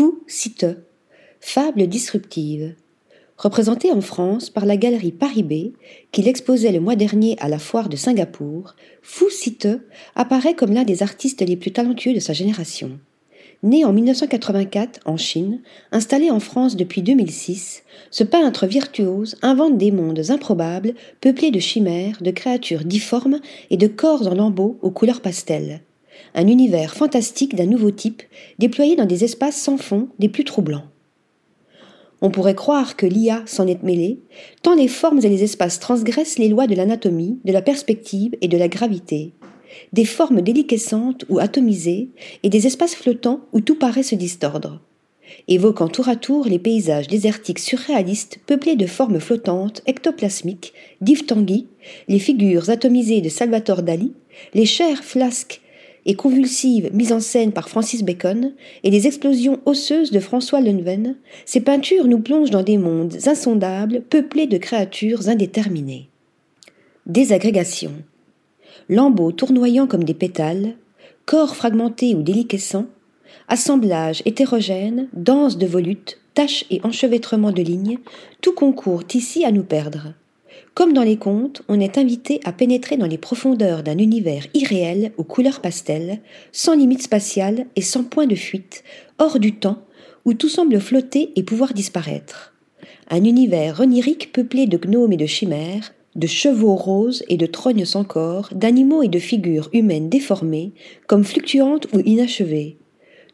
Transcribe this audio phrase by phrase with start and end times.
[0.00, 0.64] Fou Cite,
[1.40, 2.74] fable disruptive.
[3.36, 5.76] Représentée en France par la galerie Paris B,
[6.10, 9.68] qui l'exposait le mois dernier à la foire de Singapour, Fou Cite
[10.14, 12.98] apparaît comme l'un des artistes les plus talentueux de sa génération.
[13.62, 15.60] Né en 1984 en Chine,
[15.92, 22.22] installé en France depuis 2006, ce peintre virtuose invente des mondes improbables peuplés de chimères,
[22.22, 25.82] de créatures difformes et de corps en lambeaux aux couleurs pastel.
[26.34, 28.22] Un univers fantastique d'un nouveau type,
[28.58, 30.84] déployé dans des espaces sans fond des plus troublants.
[32.22, 34.20] On pourrait croire que l'IA s'en est mêlée,
[34.62, 38.48] tant les formes et les espaces transgressent les lois de l'anatomie, de la perspective et
[38.48, 39.32] de la gravité,
[39.92, 42.10] des formes déliquescentes ou atomisées,
[42.42, 44.82] et des espaces flottants où tout paraît se distordre,
[45.48, 51.24] évoquant tour à tour les paysages désertiques surréalistes peuplés de formes flottantes ectoplasmiques d'Yves
[52.08, 54.12] les figures atomisées de Salvatore Dali,
[54.52, 55.62] les chairs flasques
[56.06, 58.52] et convulsives mises en scène par Francis Bacon
[58.84, 64.02] et les explosions osseuses de François Lenven, ces peintures nous plongent dans des mondes insondables
[64.02, 66.08] peuplés de créatures indéterminées.
[67.06, 67.92] Désagrégation
[68.90, 70.74] lambeaux tournoyant comme des pétales,
[71.24, 72.86] corps fragmentés ou déliquescents,
[73.48, 77.98] assemblage hétérogène, danse de volutes, taches et enchevêtrements de lignes,
[78.42, 80.14] tout concourt ici à nous perdre.
[80.74, 85.12] Comme dans les contes, on est invité à pénétrer dans les profondeurs d'un univers irréel
[85.16, 86.20] aux couleurs pastel,
[86.52, 88.84] sans limite spatiale et sans point de fuite,
[89.18, 89.82] hors du temps,
[90.24, 92.54] où tout semble flotter et pouvoir disparaître.
[93.08, 97.84] Un univers onirique peuplé de gnomes et de chimères, de chevaux roses et de trognes
[97.84, 100.72] sans corps, d'animaux et de figures humaines déformées,
[101.06, 102.76] comme fluctuantes ou inachevées.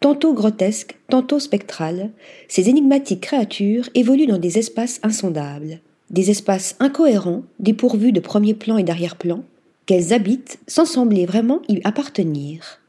[0.00, 2.10] Tantôt grotesques, tantôt spectrales,
[2.48, 5.80] ces énigmatiques créatures évoluent dans des espaces insondables,
[6.12, 9.44] des espaces incohérents, dépourvus de premier plan et d'arrière-plan,
[9.86, 12.80] qu'elles habitent sans sembler vraiment y appartenir.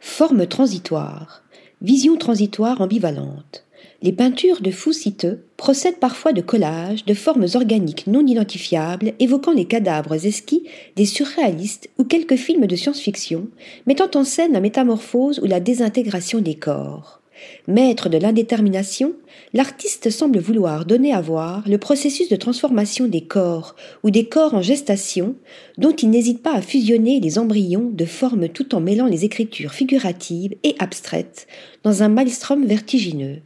[0.00, 1.42] Forme transitoire,
[1.80, 3.64] vision transitoire ambivalente.
[4.02, 9.64] Les peintures de Fouciteux procèdent parfois de collages de formes organiques non identifiables évoquant les
[9.64, 10.64] cadavres esquis
[10.96, 13.48] des surréalistes ou quelques films de science-fiction
[13.86, 17.22] mettant en scène la métamorphose ou la désintégration des corps.
[17.68, 19.14] Maître de l'indétermination,
[19.52, 24.54] l'artiste semble vouloir donner à voir le processus de transformation des corps ou des corps
[24.54, 25.34] en gestation
[25.78, 29.72] dont il n'hésite pas à fusionner les embryons de formes tout en mêlant les écritures
[29.72, 31.46] figuratives et abstraites
[31.82, 33.40] dans un maelstrom vertigineux.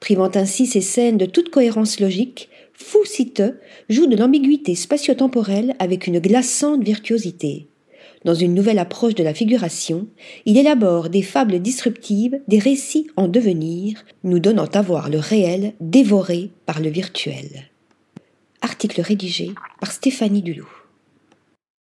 [0.00, 3.42] Privant ainsi ces scènes de toute cohérence logique, Foucite
[3.88, 7.68] joue de l'ambiguïté spatio-temporelle avec une glaçante virtuosité.
[8.24, 10.08] Dans une nouvelle approche de la figuration,
[10.46, 15.74] il élabore des fables disruptives, des récits en devenir, nous donnant à voir le réel
[15.80, 17.70] dévoré par le virtuel.
[18.62, 20.68] Article rédigé par Stéphanie Dulou.